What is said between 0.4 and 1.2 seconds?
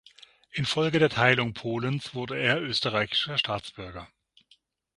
Infolge der